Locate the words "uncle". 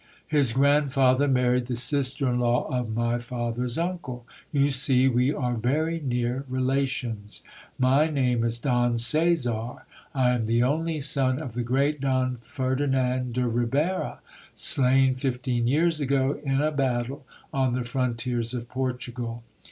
3.77-4.25